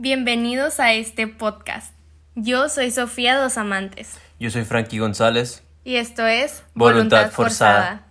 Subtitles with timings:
[0.00, 1.92] Bienvenidos a este podcast.
[2.36, 4.12] Yo soy Sofía Dos Amantes.
[4.38, 5.64] Yo soy Frankie González.
[5.82, 8.06] Y esto es Voluntad Forzada.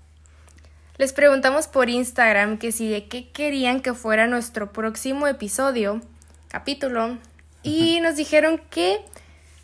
[0.97, 6.01] Les preguntamos por Instagram que si de qué querían que fuera nuestro próximo episodio,
[6.49, 7.19] capítulo,
[7.63, 8.99] y nos dijeron que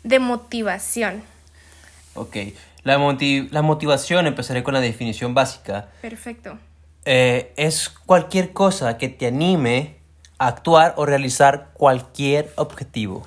[0.02, 1.22] de motivación.
[2.14, 2.38] Ok,
[2.84, 2.96] la,
[3.50, 5.90] la motivación, empezaré con la definición básica.
[6.00, 6.58] Perfecto.
[7.04, 10.03] Eh, es cualquier cosa que te anime
[10.38, 13.26] actuar o realizar cualquier objetivo.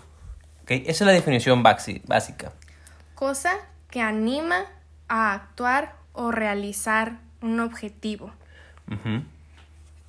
[0.64, 0.84] ¿Okay?
[0.88, 2.52] Esa es la definición básica.
[3.16, 3.54] Cosa
[3.90, 4.66] que anima
[5.08, 8.32] a actuar o realizar un objetivo.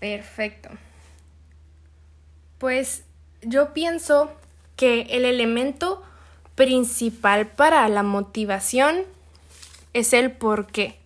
[0.01, 0.71] Perfecto.
[2.59, 3.05] Pues
[3.43, 4.33] yo pienso
[4.77, 6.03] que el elemento
[6.55, 9.03] principal para la motivación
[9.93, 10.99] es el por qué.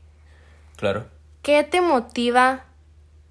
[0.76, 1.06] Claro.
[1.42, 2.64] ¿Qué te motiva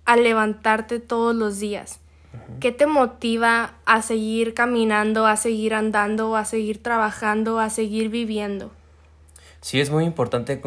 [0.06, 2.01] a levantarte todos los días?
[2.60, 8.72] ¿Qué te motiva a seguir caminando, a seguir andando, a seguir trabajando, a seguir viviendo?
[9.62, 10.62] Sí, es muy importante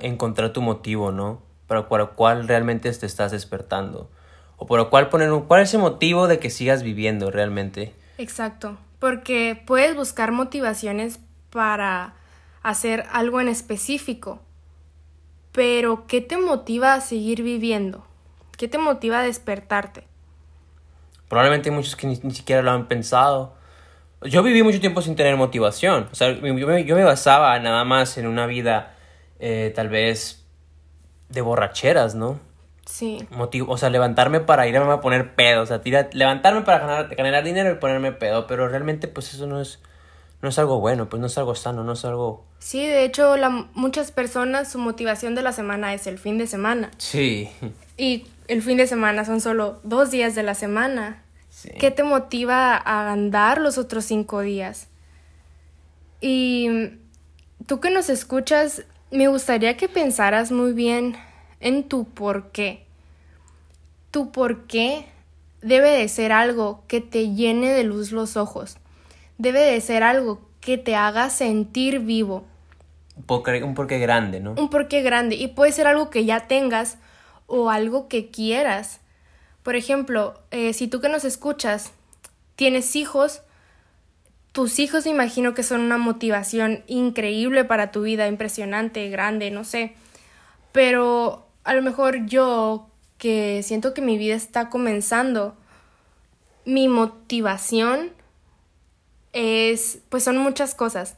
[0.00, 1.40] encontrar tu motivo, ¿no?
[1.66, 4.10] Para el cual realmente te estás despertando.
[4.56, 5.42] O por el cual poner un...
[5.42, 7.94] ¿Cuál es el motivo de que sigas viviendo realmente?
[8.18, 8.76] Exacto.
[8.98, 12.14] Porque puedes buscar motivaciones para
[12.62, 14.40] hacer algo en específico.
[15.52, 18.04] Pero, ¿qué te motiva a seguir viviendo?
[18.56, 20.04] ¿Qué te motiva a despertarte?
[21.28, 23.54] Probablemente hay muchos que ni, siquiera lo han pensado.
[24.22, 26.08] Yo viví mucho tiempo sin tener motivación.
[26.10, 28.94] O sea, yo me, yo me basaba nada más en una vida
[29.38, 30.44] eh, tal vez
[31.28, 32.40] de borracheras, ¿no?
[32.86, 33.26] Sí.
[33.30, 35.62] Motivo, o sea, levantarme para irme a poner pedo.
[35.62, 35.80] O sea,
[36.12, 38.46] levantarme para ganar, ganar dinero y ponerme pedo.
[38.46, 39.80] Pero realmente, pues eso no es,
[40.40, 42.44] no es algo bueno, pues no es algo sano, no es algo...
[42.58, 46.46] Sí, de hecho, la, muchas personas su motivación de la semana es el fin de
[46.46, 46.90] semana.
[46.96, 47.50] Sí.
[47.96, 51.22] Y el fin de semana son solo dos días de la semana.
[51.78, 54.88] ¿Qué te motiva a andar los otros cinco días?
[56.20, 56.90] Y
[57.66, 61.16] tú que nos escuchas, me gustaría que pensaras muy bien
[61.60, 62.84] en tu por qué.
[64.10, 65.06] Tu por qué
[65.62, 68.76] debe de ser algo que te llene de luz los ojos.
[69.38, 72.44] Debe de ser algo que te haga sentir vivo.
[73.16, 74.52] Un porqué, un porqué grande, ¿no?
[74.52, 75.36] Un porqué grande.
[75.36, 76.98] Y puede ser algo que ya tengas
[77.46, 79.00] o algo que quieras.
[79.62, 81.92] Por ejemplo, eh, si tú que nos escuchas
[82.56, 83.42] tienes hijos,
[84.52, 89.64] tus hijos me imagino que son una motivación increíble para tu vida, impresionante, grande, no
[89.64, 89.94] sé.
[90.72, 95.56] Pero a lo mejor yo, que siento que mi vida está comenzando,
[96.64, 98.12] mi motivación
[99.32, 101.16] es, pues son muchas cosas.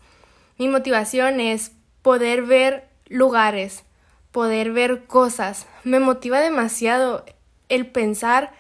[0.59, 1.73] Mi motivación es
[2.03, 3.85] poder ver lugares,
[4.33, 5.67] poder ver cosas.
[5.85, 7.25] Me motiva demasiado
[7.69, 8.53] el pensar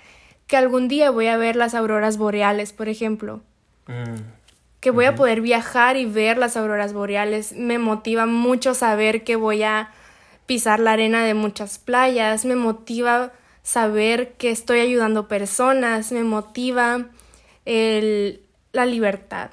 [0.46, 3.40] que algún día voy a ver las auroras boreales, por ejemplo.
[3.86, 4.22] Mm,
[4.80, 7.52] que voy a poder viajar y ver las auroras boreales.
[7.52, 9.90] Me motiva mucho saber que voy a
[10.46, 12.44] pisar la arena de muchas playas.
[12.44, 16.12] Me motiva saber que estoy ayudando personas.
[16.12, 17.06] Me motiva
[17.64, 18.42] el,
[18.72, 19.50] la libertad.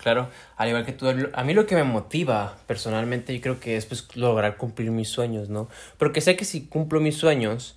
[0.00, 3.76] Claro, al igual que tú, a mí lo que me motiva personalmente yo creo que
[3.76, 5.68] es pues lograr cumplir mis sueños, ¿no?
[5.98, 7.76] Porque sé que si cumplo mis sueños,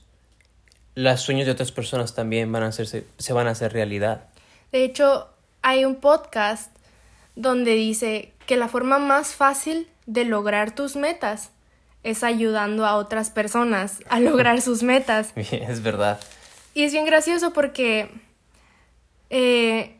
[0.95, 4.29] los sueños de otras personas también van a hacerse, se van a hacer realidad.
[4.71, 5.27] De hecho,
[5.61, 6.73] hay un podcast
[7.35, 11.51] donde dice que la forma más fácil de lograr tus metas
[12.03, 15.33] es ayudando a otras personas a lograr sus metas.
[15.35, 16.19] Es verdad.
[16.73, 18.09] Y es bien gracioso porque
[19.29, 19.97] eh,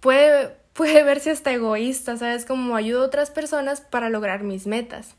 [0.00, 2.44] puede, puede verse hasta egoísta, ¿sabes?
[2.44, 5.14] Como ayudo a otras personas para lograr mis metas.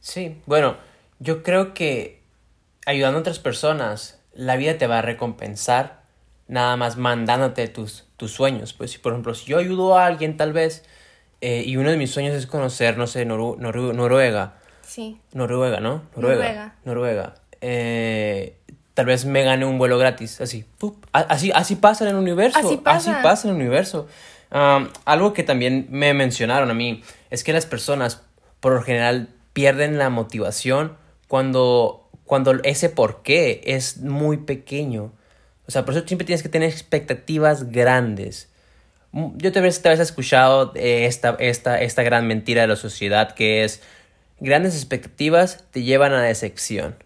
[0.00, 0.76] Sí, bueno,
[1.18, 2.20] yo creo que
[2.86, 6.02] ayudando a otras personas la vida te va a recompensar
[6.48, 8.72] nada más mandándote tus, tus sueños.
[8.72, 10.84] Pues si por ejemplo, si yo ayudo a alguien tal vez
[11.40, 14.54] eh, y uno de mis sueños es conocer, no sé, Noruega.
[14.82, 15.20] Sí.
[15.32, 16.02] Noruega, ¿no?
[16.16, 16.74] Noruega.
[16.84, 17.34] Noruega.
[17.60, 18.56] Eh,
[18.94, 20.64] tal vez me gane un vuelo gratis, así.
[21.12, 22.58] Así, así pasa en el universo.
[22.58, 23.12] Así pasa.
[23.12, 24.08] Así pasa en el universo.
[24.50, 28.22] Algo que también me mencionaron a mí es que las personas
[28.60, 30.96] por lo general pierden la motivación
[31.28, 35.12] cuando cuando ese por qué es muy pequeño.
[35.66, 38.48] O sea, por eso siempre tienes que tener expectativas grandes.
[39.12, 43.64] Mm, yo te vez, te escuchado esta, esta, esta gran mentira de la sociedad que
[43.64, 43.82] es
[44.40, 46.96] grandes expectativas te llevan a decepción.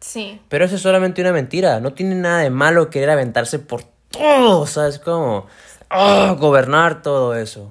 [0.00, 0.40] Sí.
[0.48, 1.80] Pero eso es solamente una mentira.
[1.80, 4.66] No tiene nada de malo querer aventarse por todo.
[4.66, 5.46] ¿Sabes cómo?
[5.90, 7.62] Oh, gobernar todo eso.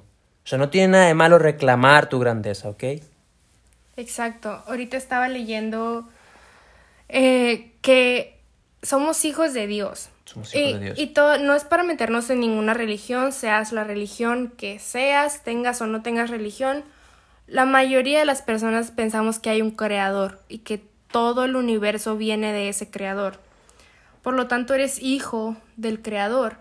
[0.43, 2.83] O sea, no tiene nada de malo reclamar tu grandeza, ¿ok?
[3.97, 4.63] Exacto.
[4.67, 6.07] Ahorita estaba leyendo
[7.09, 8.39] eh, que
[8.81, 10.09] somos hijos de Dios.
[10.25, 10.99] Somos Y, hijos de Dios.
[10.99, 15.81] y todo, no es para meternos en ninguna religión, seas la religión que seas, tengas
[15.81, 16.83] o no tengas religión.
[17.47, 22.17] La mayoría de las personas pensamos que hay un creador y que todo el universo
[22.17, 23.39] viene de ese creador.
[24.21, 26.57] Por lo tanto, eres hijo del creador.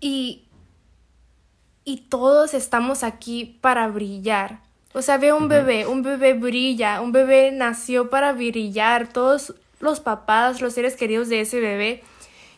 [0.00, 0.44] Y,
[1.84, 4.60] y todos estamos aquí para brillar.
[4.94, 9.08] O sea, ve un bebé, un bebé brilla, un bebé nació para brillar.
[9.12, 12.02] Todos los papás, los seres queridos de ese bebé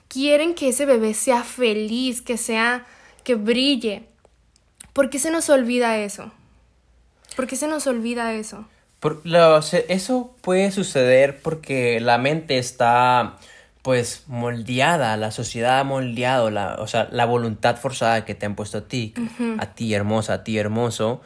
[0.08, 2.86] quieren que ese bebé sea feliz, que sea,
[3.24, 4.04] que brille.
[4.92, 6.32] ¿Por qué se nos olvida eso?
[7.36, 8.66] ¿Por qué se nos olvida eso?
[8.98, 9.58] Por- lo-
[9.88, 13.38] eso puede suceder porque la mente está
[13.82, 18.54] pues moldeada, la sociedad ha moldeado, la, o sea, la voluntad forzada que te han
[18.54, 19.14] puesto a ti,
[19.58, 21.22] a ti hermosa, a ti hermoso,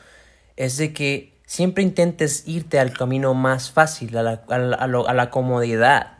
[0.56, 4.86] es de que siempre intentes irte al camino más fácil, a la, a la- a
[4.86, 6.12] lo- a la comodidad,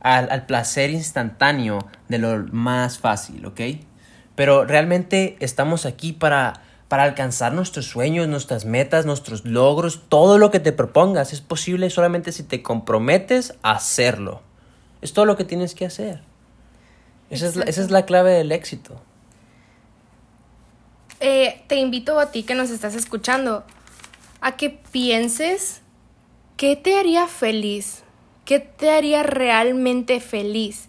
[0.00, 1.78] al, al placer instantáneo
[2.08, 3.60] de lo más fácil, ¿ok?
[4.34, 6.54] Pero realmente estamos aquí para,
[6.88, 11.32] para alcanzar nuestros sueños, nuestras metas, nuestros logros, todo lo que te propongas.
[11.34, 14.40] Es posible solamente si te comprometes a hacerlo.
[15.02, 16.22] Es todo lo que tienes que hacer.
[17.28, 19.00] Esa es, la, esa es la clave del éxito.
[21.20, 23.64] Eh, te invito a ti que nos estás escuchando
[24.40, 25.80] a que pienses
[26.56, 28.02] qué te haría feliz,
[28.44, 30.88] qué te haría realmente feliz.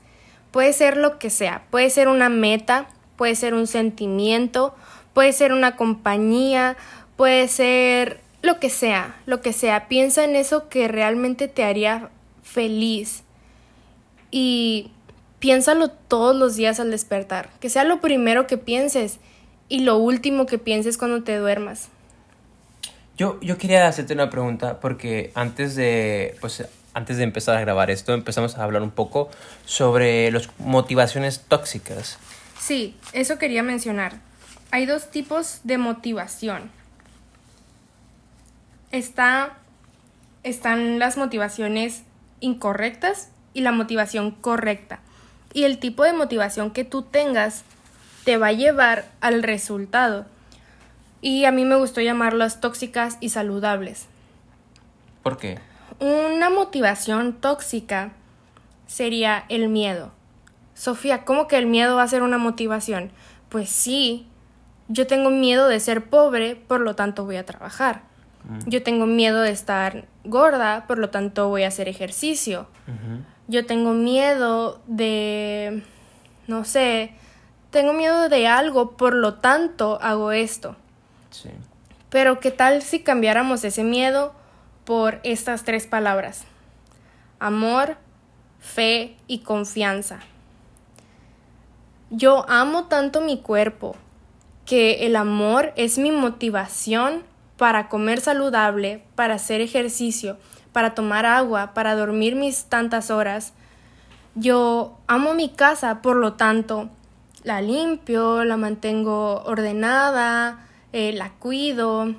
[0.52, 4.76] Puede ser lo que sea, puede ser una meta, puede ser un sentimiento,
[5.14, 6.78] puede ser una compañía,
[7.16, 9.88] puede ser lo que sea, lo que sea.
[9.88, 12.10] Piensa en eso que realmente te haría
[12.44, 13.23] feliz
[14.34, 14.90] y
[15.38, 19.20] piénsalo todos los días al despertar, que sea lo primero que pienses
[19.70, 21.90] y lo último que pienses cuando te duermas.
[23.16, 27.92] Yo, yo quería hacerte una pregunta porque antes de, pues, antes de empezar a grabar
[27.92, 29.30] esto empezamos a hablar un poco
[29.66, 32.18] sobre las motivaciones tóxicas.
[32.60, 34.14] Sí, eso quería mencionar.
[34.72, 36.72] Hay dos tipos de motivación.
[38.92, 39.60] Está,
[40.42, 42.02] están las motivaciones
[42.40, 45.00] incorrectas y la motivación correcta.
[45.54, 47.64] Y el tipo de motivación que tú tengas
[48.24, 50.26] te va a llevar al resultado.
[51.22, 54.08] Y a mí me gustó llamarlas tóxicas y saludables.
[55.22, 55.60] ¿Por qué?
[56.00, 58.12] Una motivación tóxica
[58.88, 60.12] sería el miedo.
[60.74, 63.12] Sofía, ¿cómo que el miedo va a ser una motivación?
[63.50, 64.28] Pues sí,
[64.88, 68.02] yo tengo miedo de ser pobre, por lo tanto voy a trabajar.
[68.66, 72.68] Yo tengo miedo de estar gorda, por lo tanto voy a hacer ejercicio.
[73.48, 75.84] Yo tengo miedo de,
[76.48, 77.14] no sé,
[77.72, 80.76] tengo miedo de algo, por lo tanto hago esto.
[81.30, 81.50] Sí.
[82.10, 84.34] Pero ¿qué tal si cambiáramos ese miedo
[84.86, 86.44] por estas tres palabras?
[87.40, 87.98] Amor,
[88.60, 90.20] fe y confianza.
[92.10, 93.96] Yo amo tanto mi cuerpo
[94.66, 97.24] que el amor es mi motivación
[97.58, 100.38] para comer saludable, para hacer ejercicio,
[100.74, 103.54] para tomar agua, para dormir mis tantas horas.
[104.36, 106.90] Yo amo mi casa, por lo tanto,
[107.44, 112.16] la limpio, la mantengo ordenada, eh, la cuido.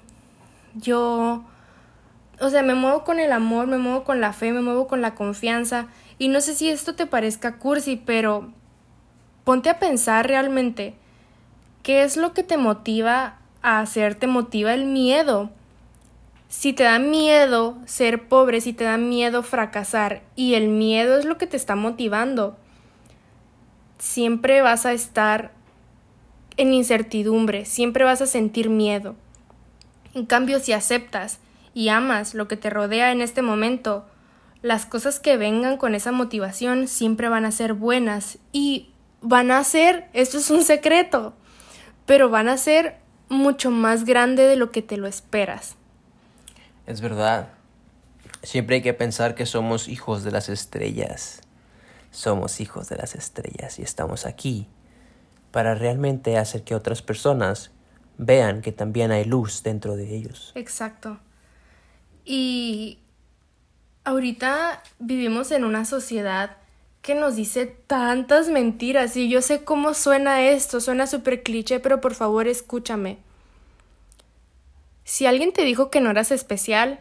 [0.74, 1.44] Yo,
[2.40, 5.02] o sea, me muevo con el amor, me muevo con la fe, me muevo con
[5.02, 5.88] la confianza.
[6.18, 8.52] Y no sé si esto te parezca cursi, pero
[9.42, 10.94] ponte a pensar realmente
[11.82, 15.50] qué es lo que te motiva a hacer, te motiva el miedo.
[16.56, 21.24] Si te da miedo ser pobre, si te da miedo fracasar y el miedo es
[21.24, 22.56] lo que te está motivando,
[23.98, 25.50] siempre vas a estar
[26.56, 29.16] en incertidumbre, siempre vas a sentir miedo.
[30.14, 31.38] En cambio, si aceptas
[31.74, 34.06] y amas lo que te rodea en este momento,
[34.62, 39.62] las cosas que vengan con esa motivación siempre van a ser buenas y van a
[39.64, 41.34] ser, esto es un secreto,
[42.06, 42.96] pero van a ser
[43.28, 45.76] mucho más grande de lo que te lo esperas.
[46.86, 47.48] Es verdad.
[48.42, 51.40] Siempre hay que pensar que somos hijos de las estrellas.
[52.10, 54.68] Somos hijos de las estrellas y estamos aquí
[55.50, 57.70] para realmente hacer que otras personas
[58.18, 60.52] vean que también hay luz dentro de ellos.
[60.54, 61.18] Exacto.
[62.24, 62.98] Y
[64.04, 66.56] ahorita vivimos en una sociedad
[67.02, 72.00] que nos dice tantas mentiras y yo sé cómo suena esto, suena súper cliché, pero
[72.00, 73.18] por favor escúchame.
[75.04, 77.00] Si alguien te dijo que no eras especial,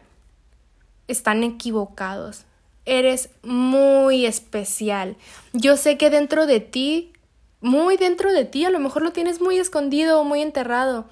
[1.08, 2.44] están equivocados.
[2.84, 5.16] Eres muy especial.
[5.52, 7.12] Yo sé que dentro de ti,
[7.60, 11.06] muy dentro de ti, a lo mejor lo tienes muy escondido o muy enterrado,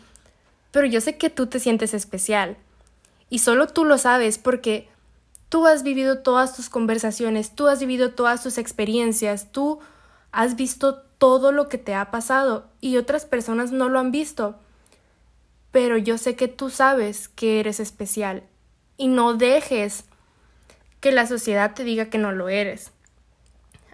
[0.71, 2.57] pero yo sé que tú te sientes especial.
[3.31, 4.89] Y solo tú lo sabes porque
[5.49, 9.81] tú has vivido todas tus conversaciones, tú has vivido todas tus experiencias, tú
[10.31, 14.57] has visto todo lo que te ha pasado y otras personas no lo han visto.
[15.73, 18.45] Pero yo sé que tú sabes que eres especial
[18.97, 20.05] y no dejes
[21.01, 22.93] que la sociedad te diga que no lo eres.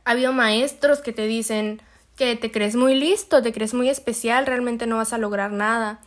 [0.05, 1.81] Ha habido maestros que te dicen
[2.17, 6.01] que te crees muy listo, te crees muy especial, realmente no vas a lograr nada.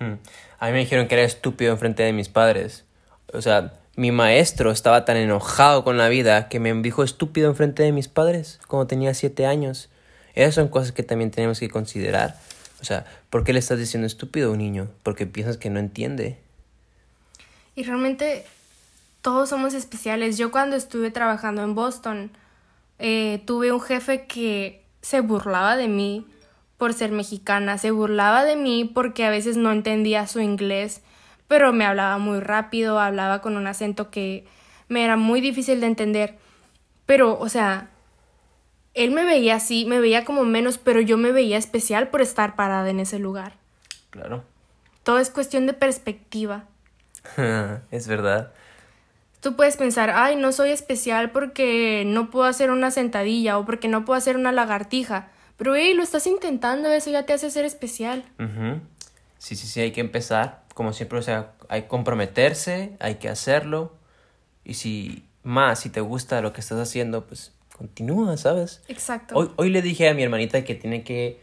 [0.60, 2.84] A mí me dijeron que era estúpido enfrente de mis padres.
[3.32, 7.82] O sea, mi maestro estaba tan enojado con la vida que me dijo estúpido enfrente
[7.82, 9.88] de mis padres cuando tenía siete años.
[10.34, 12.36] Esas son cosas que también tenemos que considerar.
[12.80, 14.88] O sea, ¿por qué le estás diciendo estúpido a un niño?
[15.02, 16.38] Porque piensas que no entiende.
[17.74, 18.44] Y realmente
[19.22, 20.38] todos somos especiales.
[20.38, 22.30] Yo cuando estuve trabajando en Boston,
[22.98, 26.26] eh, tuve un jefe que se burlaba de mí
[26.76, 31.02] por ser mexicana, se burlaba de mí porque a veces no entendía su inglés
[31.48, 34.44] pero me hablaba muy rápido, hablaba con un acento que
[34.88, 36.36] me era muy difícil de entender.
[37.06, 37.88] Pero, o sea,
[38.98, 42.56] él me veía así, me veía como menos, pero yo me veía especial por estar
[42.56, 43.54] parada en ese lugar.
[44.10, 44.44] Claro.
[45.02, 46.64] Todo es cuestión de perspectiva.
[47.90, 48.52] es verdad.
[49.40, 53.88] Tú puedes pensar, ay, no soy especial porque no puedo hacer una sentadilla o porque
[53.88, 55.28] no puedo hacer una lagartija.
[55.56, 58.24] Pero, hey, lo estás intentando, eso ya te hace ser especial.
[59.38, 63.28] Sí, sí, sí, hay que empezar como siempre, o sea, hay que comprometerse, hay que
[63.28, 63.96] hacerlo.
[64.64, 68.82] Y si más, si te gusta lo que estás haciendo, pues continúa, ¿sabes?
[68.88, 69.34] Exacto.
[69.36, 71.38] Hoy, hoy le dije a mi hermanita que tiene que,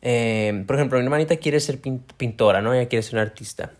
[0.00, 2.72] eh, por ejemplo, mi hermanita quiere ser pintora, ¿no?
[2.72, 3.72] Ella quiere ser una artista.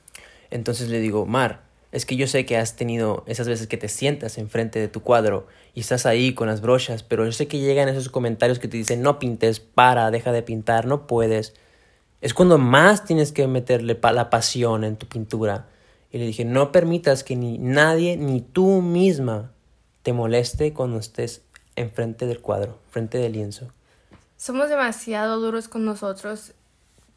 [0.51, 1.63] Entonces le digo, Mar,
[1.93, 5.01] es que yo sé que has tenido esas veces que te sientas enfrente de tu
[5.01, 8.69] cuadro y estás ahí con las brochas, pero yo sé que llegan esos comentarios que
[8.69, 11.55] te dicen, no pintes, para, deja de pintar, no puedes
[12.21, 15.69] es cuando más tienes que meterle la pasión en tu pintura.
[16.13, 19.53] Y le dije, no permitas que ni nadie, ni tú misma,
[20.03, 21.43] te moleste cuando estés
[21.81, 23.69] enfrente del cuadro, frente del lienzo.
[24.37, 26.53] Somos demasiado duros con nosotros.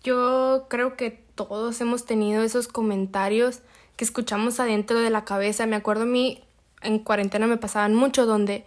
[0.04, 3.60] Yo creo que todos hemos tenido esos comentarios
[3.96, 5.66] que escuchamos adentro de la cabeza.
[5.66, 6.44] Me acuerdo a mí,
[6.82, 8.66] en cuarentena me pasaban mucho donde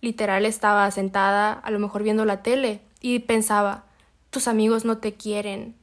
[0.00, 3.84] literal estaba sentada, a lo mejor viendo la tele, y pensaba,
[4.30, 5.74] tus amigos no te quieren,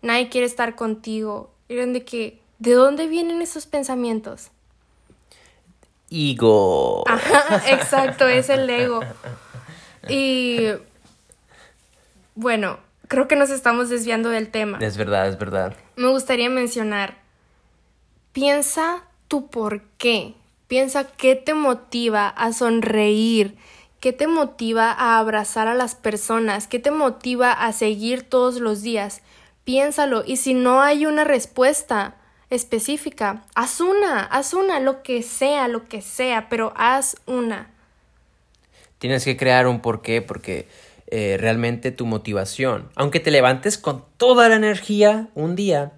[0.00, 1.50] nadie quiere estar contigo.
[1.68, 4.51] Eran de que, ¿de dónde vienen esos pensamientos?
[6.12, 7.04] Ego.
[7.08, 9.00] Ajá, exacto, es el ego.
[10.08, 10.68] Y
[12.34, 12.78] bueno,
[13.08, 14.78] creo que nos estamos desviando del tema.
[14.80, 15.74] Es verdad, es verdad.
[15.96, 17.18] Me gustaría mencionar,
[18.32, 20.34] piensa tu por qué,
[20.68, 23.56] piensa qué te motiva a sonreír,
[24.02, 26.66] ¿Qué te motiva a abrazar a las personas?
[26.66, 29.22] ¿Qué te motiva a seguir todos los días?
[29.62, 32.16] Piénsalo y si no hay una respuesta
[32.52, 37.70] específica, haz una, haz una, lo que sea, lo que sea, pero haz una.
[38.98, 40.68] Tienes que crear un porqué porque
[41.06, 45.92] eh, realmente tu motivación, aunque te levantes con toda la energía un día,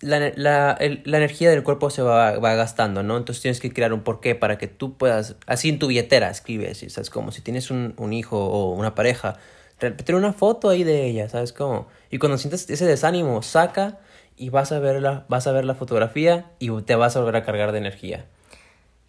[0.00, 3.16] la, la, energía del cuerpo se va, gastando, ¿no?
[3.16, 6.84] Entonces tienes que crear un porqué para que tú puedas, así en tu billetera escribes,
[6.88, 7.08] ¿sabes?
[7.08, 9.38] Como si tienes un, hijo o una pareja,
[9.78, 11.88] tener una foto ahí de ella, ¿sabes cómo?
[12.10, 13.98] Y cuando sientes ese desánimo, saca
[14.38, 17.44] y vas a verla, vas a ver la fotografía y te vas a volver a
[17.44, 18.26] cargar de energía.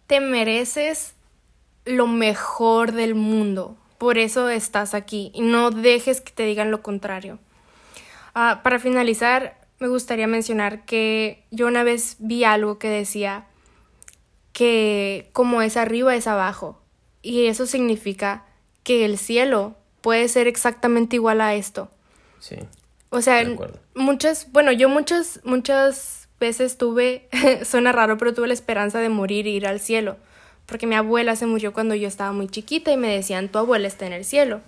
[0.06, 1.14] Te mereces
[1.84, 6.82] lo mejor del mundo, por eso estás aquí y no dejes que te digan lo
[6.82, 7.38] contrario.
[8.34, 13.46] Ah, para finalizar, me gustaría mencionar que yo una vez vi algo que decía
[14.52, 16.80] que como es arriba es abajo.
[17.22, 18.44] Y eso significa
[18.82, 21.90] que el cielo puede ser exactamente igual a esto.
[22.38, 22.56] Sí.
[23.10, 23.44] O sea,
[23.94, 27.28] muchas, bueno, yo muchas, muchas veces tuve,
[27.64, 30.16] suena raro, pero tuve la esperanza de morir e ir al cielo.
[30.66, 33.88] Porque mi abuela se murió cuando yo estaba muy chiquita y me decían, tu abuela
[33.88, 34.60] está en el cielo.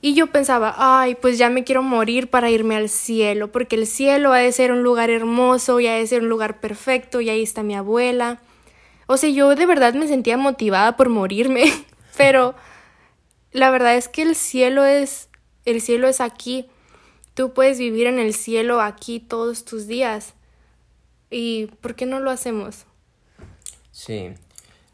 [0.00, 3.86] Y yo pensaba, ay, pues ya me quiero morir para irme al cielo, porque el
[3.86, 7.30] cielo ha de ser un lugar hermoso y ha de ser un lugar perfecto y
[7.30, 8.38] ahí está mi abuela.
[9.06, 11.64] O sea, yo de verdad me sentía motivada por morirme,
[12.16, 12.54] pero
[13.52, 15.28] la verdad es que el cielo es
[15.64, 16.66] el cielo es aquí.
[17.34, 20.34] Tú puedes vivir en el cielo aquí todos tus días.
[21.30, 22.86] ¿Y por qué no lo hacemos?
[23.90, 24.34] Sí,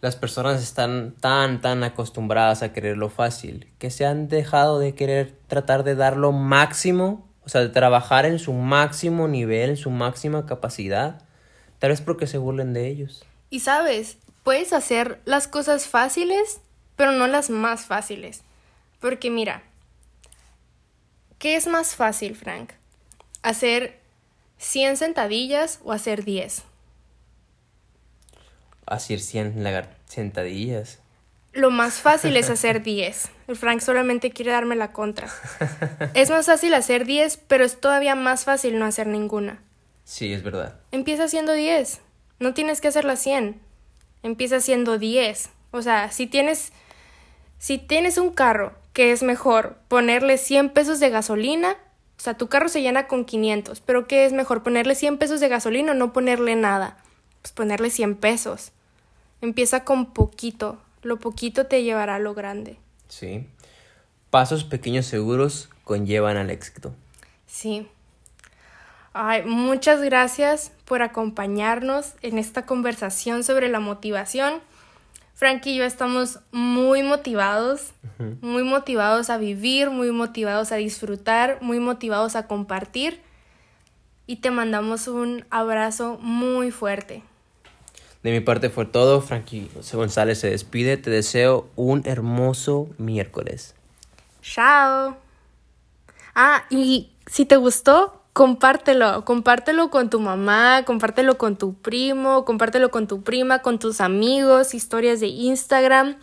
[0.01, 4.95] las personas están tan, tan acostumbradas a querer lo fácil que se han dejado de
[4.95, 9.77] querer tratar de dar lo máximo, o sea, de trabajar en su máximo nivel, en
[9.77, 11.23] su máxima capacidad,
[11.79, 13.23] tal vez porque se burlen de ellos.
[13.51, 16.61] Y sabes, puedes hacer las cosas fáciles,
[16.97, 18.43] pero no las más fáciles.
[19.01, 19.63] Porque mira,
[21.41, 22.71] ¿qué es más fácil, Frank?
[23.43, 23.99] ¿Hacer
[24.59, 26.63] 100 sentadillas o hacer 10?
[28.87, 29.65] hacer 100
[30.07, 30.99] sentadillas.
[31.53, 33.29] lo más fácil es hacer 10.
[33.49, 35.29] El Frank solamente quiere darme la contra.
[36.15, 39.63] Es más fácil hacer 10, pero es todavía más fácil no hacer ninguna.
[40.05, 40.79] Sí, es verdad.
[40.91, 42.01] Empieza haciendo 10.
[42.41, 43.61] No tienes que hacer las 100.
[44.25, 45.51] Empieza haciendo 10.
[45.71, 46.73] O sea, si tienes
[47.59, 51.71] si tienes un carro que es mejor ponerle 100 pesos de gasolina,
[52.19, 55.41] o sea, tu carro se llena con 500, pero ¿qué es mejor ponerle 100 pesos
[55.41, 56.99] de gasolina o no ponerle nada?
[57.41, 58.73] Pues ponerle 100 pesos.
[59.41, 62.77] Empieza con poquito, lo poquito te llevará a lo grande.
[63.09, 63.47] Sí.
[64.29, 66.93] Pasos pequeños seguros conllevan al éxito.
[67.47, 67.89] Sí.
[69.15, 74.61] Ay, muchas gracias por acompañarnos en esta conversación sobre la motivación.
[75.41, 77.95] Frank y yo estamos muy motivados,
[78.43, 83.23] muy motivados a vivir, muy motivados a disfrutar, muy motivados a compartir.
[84.27, 87.23] Y te mandamos un abrazo muy fuerte.
[88.23, 89.23] De mi parte fue todo.
[89.23, 90.99] Frankie González se despide.
[90.99, 93.75] Te deseo un hermoso miércoles.
[94.43, 95.17] Chao.
[96.35, 99.25] Ah, y si te gustó, compártelo.
[99.25, 104.75] Compártelo con tu mamá, compártelo con tu primo, compártelo con tu prima, con tus amigos,
[104.75, 106.17] historias de Instagram,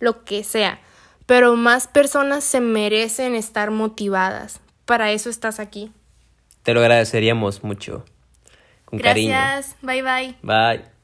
[0.00, 0.80] lo que sea.
[1.26, 4.60] Pero más personas se merecen estar motivadas.
[4.84, 5.92] Para eso estás aquí.
[6.62, 8.04] Te lo agradeceríamos mucho.
[8.84, 9.76] Con Gracias.
[9.82, 10.36] Bye bye.
[10.42, 10.97] Bye.